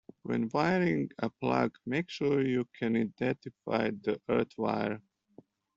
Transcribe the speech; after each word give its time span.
When 0.23 0.49
wiring 0.51 1.11
a 1.19 1.29
plug, 1.29 1.77
make 1.85 2.09
sure 2.09 2.41
you 2.41 2.67
can 2.79 2.95
identify 2.95 3.91
the 3.91 4.19
earth 4.27 4.53
wire 4.57 4.99